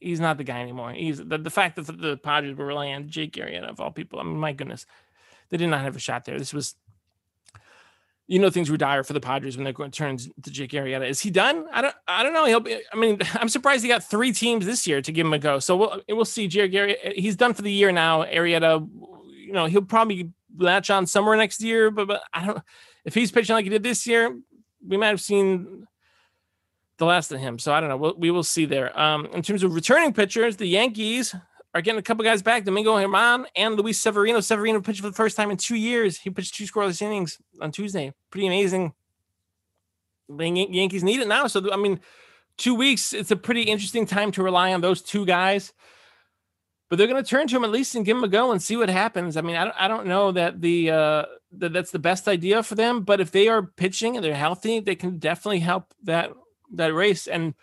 [0.00, 0.92] he's not the guy anymore.
[0.92, 3.90] He's the, the fact that the, the Padres were relying on Jake Arrieta of all
[3.90, 4.18] people.
[4.18, 4.86] I mean, my goodness,
[5.50, 6.38] they did not have a shot there.
[6.38, 6.74] This was
[8.30, 10.70] you know things were dire for the Padres when they're going to turn to Jake
[10.70, 11.08] Arrieta.
[11.08, 11.66] Is he done?
[11.72, 11.94] I don't.
[12.06, 12.44] I don't know.
[12.44, 12.80] He'll be.
[12.92, 15.58] I mean, I'm surprised he got three teams this year to give him a go.
[15.58, 16.46] So we'll we'll see.
[16.46, 17.14] Jake Arrieta.
[17.14, 18.22] He's done for the year now.
[18.22, 18.88] Arrieta.
[19.36, 21.90] You know he'll probably latch on somewhere next year.
[21.90, 22.62] But but I don't.
[23.04, 24.36] If he's pitching like he did this year,
[24.86, 25.86] we might have seen
[26.98, 27.58] the last of him.
[27.58, 27.96] So I don't know.
[27.96, 28.98] We'll, we will see there.
[28.98, 31.34] Um, in terms of returning pitchers, the Yankees
[31.74, 32.64] are getting a couple guys back.
[32.64, 34.40] Domingo German and Luis Severino.
[34.40, 36.18] Severino pitched for the first time in two years.
[36.18, 38.12] He pitched two scoreless innings on Tuesday.
[38.30, 38.92] Pretty amazing.
[40.28, 41.46] The Yankees need it now.
[41.46, 42.00] So I mean,
[42.56, 43.12] two weeks.
[43.12, 45.72] It's a pretty interesting time to rely on those two guys.
[46.88, 48.60] But they're going to turn to him at least and give him a go and
[48.60, 49.36] see what happens.
[49.36, 52.62] I mean, I don't, I don't know that the uh, that that's the best idea
[52.62, 53.02] for them.
[53.02, 56.30] But if they are pitching and they're healthy, they can definitely help that
[56.72, 57.26] that race.
[57.26, 57.54] And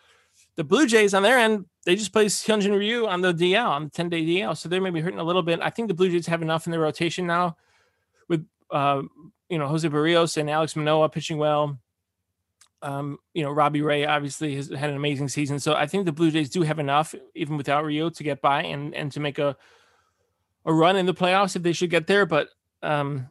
[0.55, 3.85] the Blue Jays on their end, they just placed Hyunjin Ryu on the DL on
[3.85, 4.57] the 10 day DL.
[4.57, 5.59] So they're maybe hurting a little bit.
[5.61, 7.57] I think the Blue Jays have enough in their rotation now
[8.27, 9.03] with, uh,
[9.49, 11.79] you know, Jose Berrios and Alek Manoah pitching well.
[12.81, 15.59] Um, you know, Robbie Ray obviously has had an amazing season.
[15.59, 18.63] So I think the Blue Jays do have enough, even without Ryu, to get by
[18.63, 19.55] and, and to make a,
[20.65, 22.25] a run in the playoffs if they should get there.
[22.25, 22.49] But
[22.83, 23.29] um,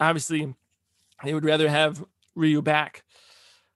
[0.00, 0.54] obviously,
[1.24, 3.04] they would rather have Ryu back.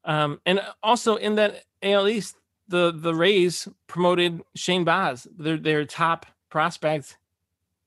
[0.05, 2.37] Um, and also in that AL East,
[2.69, 7.19] the the Rays promoted Shane Baz, their their top prospect,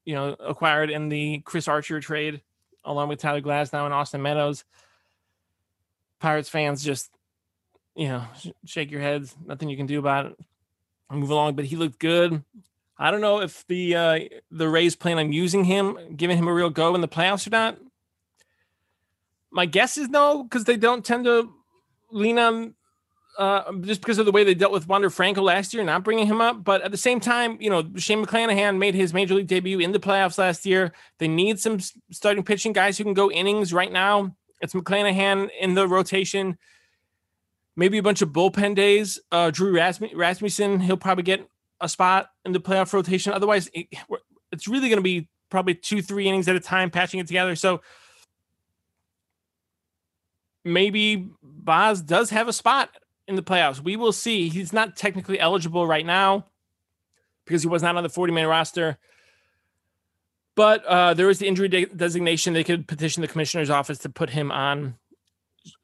[0.06, 2.42] you know, acquired in the Chris Archer trade,
[2.84, 4.64] along with Tyler Glasnow and Austin Meadows.
[6.20, 7.12] Pirates fans just,
[7.96, 8.24] you know,
[8.66, 9.36] shake your heads.
[9.46, 10.40] Nothing you can do about it.
[11.12, 12.44] Move along, but he looked good.
[12.98, 14.20] I don't know if the uh,
[14.52, 17.52] the Rays plan on using him, giving him a real go in the playoffs or
[17.52, 17.78] not.
[19.56, 21.50] My guess is no, because they don't tend to
[22.12, 22.76] lean on
[23.38, 26.28] uh, just because of the way they dealt with Wander Franco last year, not bringing
[26.28, 26.62] him up.
[26.62, 29.94] But at the same time, you know, Shane McClanahan made his major league debut in
[29.94, 30.92] the playoffs last year.
[31.20, 31.80] They need some
[32.12, 34.36] starting pitching guys who can go innings right now.
[34.60, 36.58] It's McClanahan in the rotation.
[37.78, 39.22] Maybe a bunch of bullpen days.
[39.32, 41.48] Uh, Drew Rasmussen, he'll probably get
[41.80, 43.32] a spot in the playoff rotation.
[43.32, 43.88] Otherwise, it,
[44.52, 47.56] it's really going to be probably two, three innings at a time, patching it together.
[47.56, 47.82] So
[50.66, 52.90] maybe Baz does have a spot
[53.28, 53.80] in the playoffs.
[53.80, 54.50] We will see.
[54.50, 56.48] He's not technically eligible right now
[57.46, 58.98] because he was not on the 40 man roster.
[60.56, 62.54] But uh, there is the injury de- designation.
[62.54, 64.96] They could petition the commissioner's office to put him on.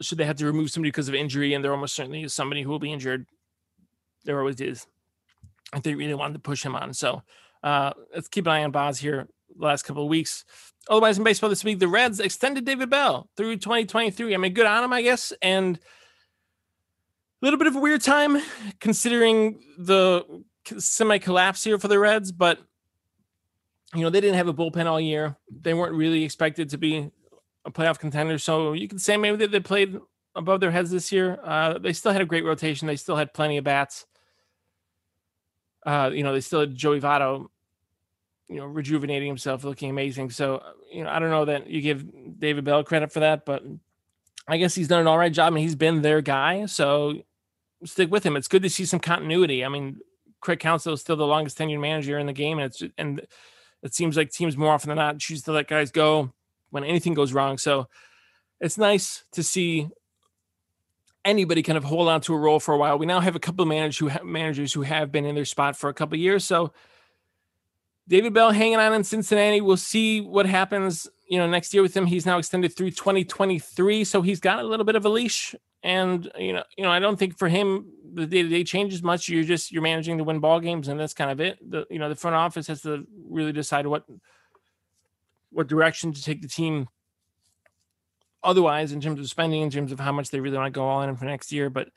[0.02, 2.62] Should they have to remove somebody because of injury, and there almost certainly is somebody
[2.62, 3.26] who will be injured.
[4.24, 4.88] There always is.
[5.74, 7.24] If they really wanted to push him on, so
[7.64, 10.46] uh, let's keep an eye on Baz here the last couple of weeks.
[10.90, 14.34] Otherwise, in baseball this week, the Reds extended David Bell through 2023.
[14.34, 15.80] I mean, good on him, I guess, and a
[17.46, 18.42] little bit of a weird time
[18.80, 20.24] considering the
[20.78, 22.60] semi collapse here for the Reds, but
[23.94, 25.36] you know, they didn't have a bullpen all year.
[25.50, 27.12] They weren't really expected to be
[27.66, 28.38] a playoff contender.
[28.38, 29.98] So you can say maybe that they played
[30.36, 31.40] above their heads this year.
[31.44, 32.88] Uh, they still had a great rotation.
[32.88, 34.06] They still had plenty of bats.
[35.86, 37.48] Uh, you know, they still had Joey Votto,
[38.52, 40.30] you know, rejuvenating himself, looking amazing.
[40.30, 42.06] So, uh, you know, I don't know that you give
[42.38, 43.64] David Bell credit for that, but
[44.48, 46.66] I guess he's done an all right job and he's been their guy.
[46.66, 47.22] So
[47.86, 48.36] stick with him.
[48.36, 49.64] It's good to see some continuity.
[49.64, 50.02] I mean,
[50.42, 53.22] Craig Counsell is still the longest tenured manager in the game, and it's and
[53.84, 56.34] it seems like teams more often than not choose to let guys go
[56.72, 57.58] when anything goes wrong.
[57.58, 57.88] So
[58.60, 59.88] it's nice to see
[61.24, 62.98] anybody kind of hold on to a role for a while.
[62.98, 65.46] We now have a couple of managers who have, managers who have been in their
[65.46, 66.44] spot for a couple years.
[66.44, 66.74] So
[68.12, 69.62] David Bell hanging on in Cincinnati.
[69.62, 72.06] We'll see what happens, you know, next year with him.
[72.06, 76.30] He's now extended through 2023, so he's got a little bit of a leash and
[76.38, 79.30] you know, you know, I don't think for him the day to day changes much.
[79.30, 81.58] You're just you're managing to win ball games, and that's kind of it.
[81.72, 84.04] The you know the front office has to really decide what
[85.52, 86.90] what direction to take the team.
[88.44, 90.84] Otherwise, in terms of spending, in terms of how much they really want to go
[90.84, 91.90] all in for next year, but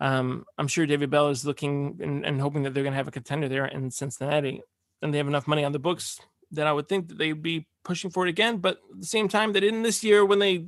[0.00, 3.08] um, I'm sure David Bell is looking and, and hoping that they're going to have
[3.08, 4.62] a contender there in Cincinnati,
[5.02, 6.20] and they have enough money on the books
[6.52, 8.58] that I would think that they'd be pushing for it again.
[8.58, 10.66] But at the same time, they didn't this year when they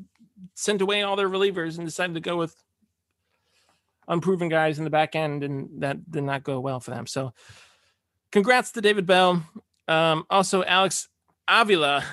[0.55, 2.55] sent away all their relievers and decided to go with
[4.09, 7.07] unproven guys in the back end, and that did not go well for them.
[7.07, 7.33] So,
[8.33, 9.43] congrats to David Bell.
[9.89, 11.09] Um, also, Alex
[11.49, 12.05] Avila,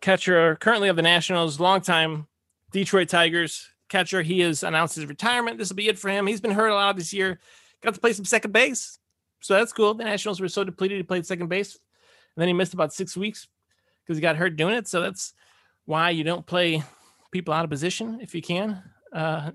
[0.00, 2.26] catcher currently of the Nationals, longtime
[2.72, 4.22] Detroit Tigers catcher.
[4.22, 5.58] He has announced his retirement.
[5.58, 6.26] This will be it for him.
[6.26, 7.38] He's been hurt a lot this year.
[7.82, 8.98] Got to play some second base.
[9.40, 9.94] So that's cool.
[9.94, 10.96] The Nationals were so depleted.
[10.96, 11.74] He played second base.
[11.74, 13.48] And then he missed about six weeks
[14.04, 14.88] because he got hurt doing it.
[14.88, 15.32] So that's
[15.84, 16.82] why you don't play
[17.30, 18.82] people out of position if you can.
[19.12, 19.52] Uh,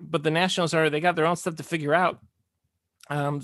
[0.00, 2.20] but the Nationals are, they got their own stuff to figure out.
[3.08, 3.42] Um,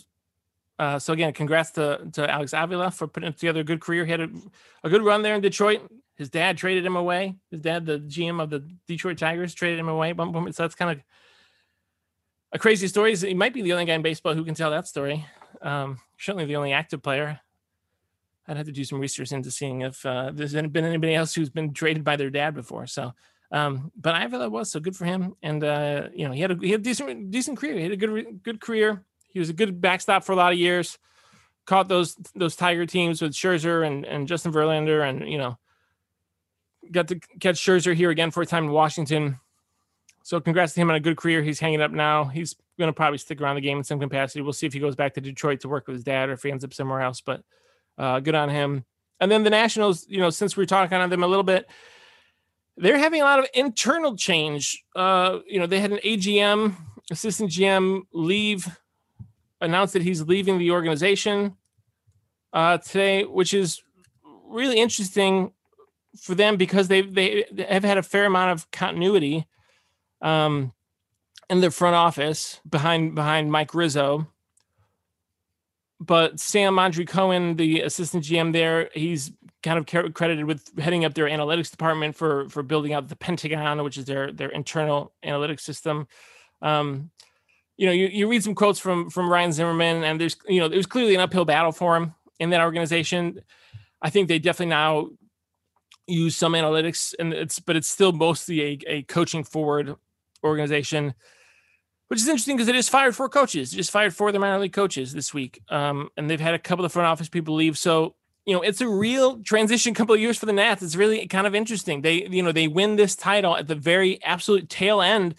[0.79, 4.05] uh, so again, congrats to, to Alex Avila for putting together a good career.
[4.05, 4.29] He had a,
[4.85, 5.81] a good run there in Detroit.
[6.17, 7.37] His dad traded him away.
[7.51, 10.15] His dad, the GM of the Detroit Tigers, traded him away.
[10.17, 11.03] So that's kind of
[12.53, 13.17] a crazy story.
[13.17, 15.27] He might be the only guy in baseball who can tell that story.
[15.61, 17.41] Um, certainly the only active player.
[18.47, 21.51] I'd have to do some research into seeing if uh, there's been anybody else who's
[21.51, 22.87] been traded by their dad before.
[22.87, 23.13] So,
[23.53, 26.57] um, but Avila was so good for him, and uh, you know he had a
[26.57, 27.77] he had decent decent career.
[27.77, 29.05] He had a good good career.
[29.29, 30.99] He was a good backstop for a lot of years.
[31.67, 35.59] Caught those those Tiger teams with Scherzer and and Justin Verlander, and you know
[36.91, 39.39] got to catch Scherzer here again for a time in Washington.
[40.23, 41.43] So congrats to him on a good career.
[41.43, 42.25] He's hanging up now.
[42.25, 44.41] He's going to probably stick around the game in some capacity.
[44.41, 46.43] We'll see if he goes back to Detroit to work with his dad or if
[46.43, 47.21] he ends up somewhere else.
[47.21, 47.43] But
[47.99, 48.85] uh, good on him.
[49.21, 51.69] And then the Nationals, you know, since we're talking on them a little bit,
[52.77, 54.83] they're having a lot of internal change.
[54.97, 56.75] Uh, you know, they had an AGM,
[57.11, 58.67] assistant GM, leave,
[59.61, 61.57] announced that he's leaving the organization
[62.53, 63.83] uh, today, which is
[64.49, 65.53] really interesting
[66.21, 69.47] for them because they they have had a fair amount of continuity
[70.23, 70.73] um,
[71.51, 74.27] in the front office behind behind Mike Rizzo.
[76.01, 79.31] But Sam Mondry Cohen, the assistant GM there, he's
[79.63, 83.83] kind of credited with heading up their analytics department for for building out the Pentagon,
[83.85, 86.09] which is their their internal analytics system.
[86.61, 87.11] Um,
[87.77, 90.69] you know, you, you read some quotes from from Ryan Zimmerman, and there's you know
[90.69, 93.41] there's clearly an uphill battle for him in that organization.
[94.01, 95.11] I think they definitely now
[96.07, 99.95] use some analytics, and it's but it's still mostly a, a coaching forward
[100.45, 101.15] organization,
[102.09, 103.73] which is interesting because it is fired four coaches.
[103.73, 106.55] It just fired four of the minor league coaches this week, um, and they've had
[106.55, 107.79] a couple of front office people leave.
[107.79, 110.83] So you know, it's a real transition couple of years for the Nats.
[110.83, 112.03] It's really kind of interesting.
[112.03, 115.37] They, you know, they win this title at the very absolute tail end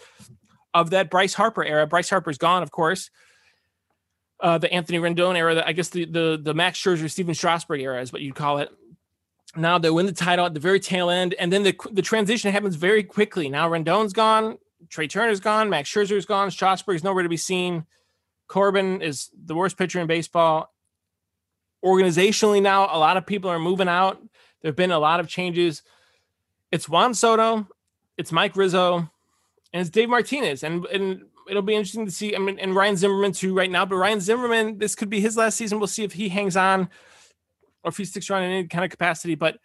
[0.74, 1.86] of that Bryce Harper era.
[1.86, 3.10] Bryce Harper's gone, of course.
[4.40, 8.02] Uh, the Anthony Rendon era, I guess the the the Max Scherzer, Stephen Strasburg era
[8.02, 8.70] is what you'd call it
[9.56, 12.52] now they win the title at the very tail end, and then the the transition
[12.52, 13.50] happens very quickly.
[13.50, 14.58] Now Rendon's gone,
[14.90, 17.86] Trea Turner's gone, Max Scherzer's gone, Strasburg's nowhere to be seen.
[18.48, 20.74] Corbin is the worst pitcher in baseball.
[21.84, 24.22] Organizationally, now a lot of people are moving out.
[24.62, 25.84] There have been a lot of changes.
[26.72, 27.68] It's Juan Soto,
[28.18, 30.64] it's Mike Rizzo, and it's Dave Martinez.
[30.64, 32.36] And and it'll be interesting to see.
[32.36, 33.86] I mean, and Ryan Zimmerman too right now.
[33.86, 35.80] But Ryan Zimmerman, this could be his last season.
[35.80, 36.90] We'll see if he hangs on
[37.84, 39.36] or if he sticks around in any kind of capacity.
[39.36, 39.58] But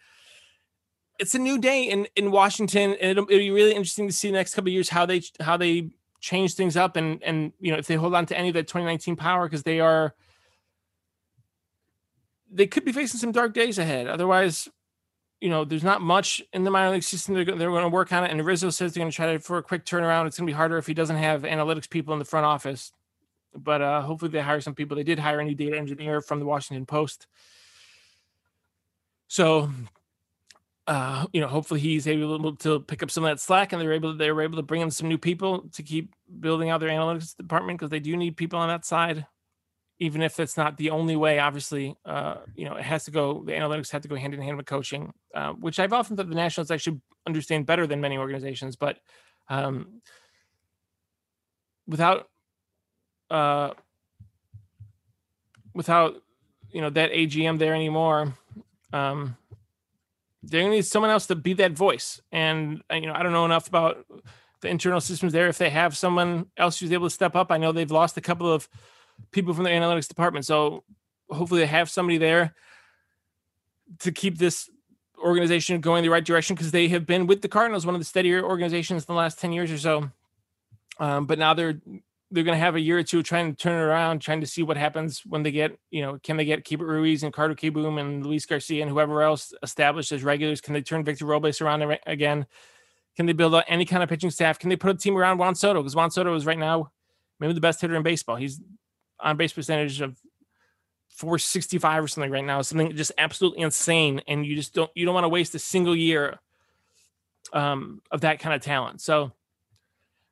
[1.19, 4.29] it's a new day in in Washington, and it'll, it'll be really interesting to see
[4.29, 5.89] the next couple years how they how they
[6.21, 8.67] change things up and and you know if they hold on to any of that
[8.67, 10.13] 2019 power because they are
[12.51, 14.07] they could be facing some dark days ahead.
[14.07, 14.67] Otherwise,
[15.39, 17.35] you know, there's not much in the minor league system.
[17.35, 18.31] They're, they're going to work on it.
[18.31, 20.25] And Rizzo says they're going to try to for a quick turnaround.
[20.25, 22.91] It's going to be harder if he doesn't have analytics people in the front office.
[23.55, 24.97] But uh, hopefully they hire some people.
[24.97, 27.27] They did hire a new data engineer from the Washington Post
[29.29, 29.69] so,
[30.89, 33.93] uh, you know, hopefully he's able to pick up some of that slack, and they're
[33.93, 36.89] able they were able to bring in some new people to keep building out their
[36.89, 39.27] analytics department because they do need people on that side,
[39.99, 41.37] even if it's not the only way.
[41.37, 43.43] Obviously, uh, you know, it has to go.
[43.45, 46.27] The analytics have to go hand in hand with coaching, uh, which I've often thought
[46.27, 48.97] the Nationals actually understand better than many organizations, but
[49.47, 50.01] um,
[51.87, 52.29] without
[53.29, 53.73] uh,
[55.75, 56.15] without
[56.71, 58.33] you know that AGM there anymore
[58.91, 59.37] um,
[60.43, 62.21] they need someone else to be that voice.
[62.31, 64.05] And uh, you know, I don't know enough about
[64.61, 65.47] the internal systems there.
[65.47, 68.21] If they have someone else who's able to step up, I know they've lost a
[68.21, 68.67] couple of
[69.31, 70.45] people from the analytics department.
[70.45, 70.83] So
[71.29, 72.55] hopefully they have somebody there
[73.99, 74.69] to keep this
[75.17, 78.05] organization going the right direction because they have been with the Cardinals, one of the
[78.05, 80.11] steadier organizations in the last 10 years or so.
[80.99, 81.79] Um, but now they're
[82.31, 84.47] they're going to have a year or two trying to turn it around, trying to
[84.47, 87.55] see what happens when they get, you know, can they get Keibert Ruiz and Carter
[87.55, 90.61] Kieboom and Luis Garcia and whoever else established as regulars?
[90.61, 92.45] Can they turn Victor Robles around again?
[93.15, 94.59] Can they build out any kind of pitching staff?
[94.59, 95.81] Can they put a team around Juan Soto?
[95.81, 96.91] Because Juan Soto is right now
[97.39, 98.35] maybe the best hitter in baseball.
[98.35, 98.61] He's
[99.19, 100.17] on base percentage of
[101.09, 104.21] 465 or something right now, something just absolutely insane.
[104.27, 106.39] And you just don't you don't want to waste a single year
[107.53, 109.01] um, of that kind of talent.
[109.01, 109.31] So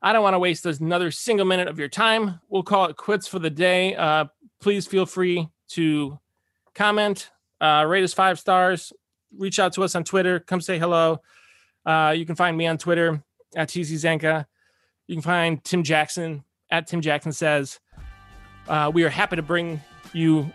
[0.08, 2.40] I don't want to waste another single minute of your time.
[2.48, 3.94] We'll call it quits for the day.
[3.94, 4.28] Uh,
[4.62, 6.18] please feel free to
[6.74, 7.30] comment,
[7.60, 8.94] uh, rate us five stars,
[9.38, 11.20] reach out to us on Twitter, come say hello.
[11.86, 13.22] Uh, you can find me on Twitter
[13.54, 14.46] at TC Zencka.
[15.08, 17.82] You can find Tim Jackson at Tim Jackson Says.
[18.70, 19.82] Uh, we are happy to bring
[20.14, 20.50] you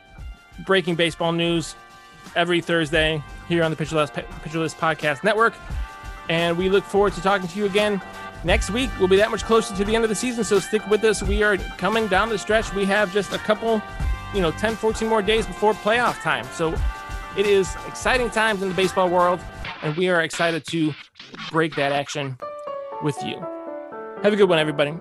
[0.64, 1.74] breaking baseball news
[2.34, 5.53] every Thursday here on the Pitcher List, Pitcher List Podcast Network.
[6.30, 8.00] And we look forward to talking to you again
[8.45, 8.90] next week.
[8.99, 11.22] We'll be that much closer to the end of the season, so stick with us.
[11.22, 12.72] We are coming down the stretch.
[12.74, 13.82] We have just a couple,
[14.34, 16.45] you know, 10, 14 more days before playoff time.
[16.53, 16.74] So
[17.36, 19.40] it is exciting times in the baseball world,
[19.82, 20.93] and we are excited to
[21.51, 22.36] break that action
[23.03, 23.38] with you.
[24.22, 24.95] Have a good one, everybody.